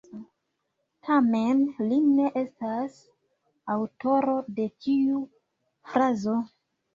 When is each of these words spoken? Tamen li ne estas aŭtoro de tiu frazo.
Tamen 1.09 1.59
li 1.91 1.99
ne 2.05 2.29
estas 2.41 2.95
aŭtoro 3.75 4.35
de 4.61 4.67
tiu 4.87 5.21
frazo. 5.93 6.37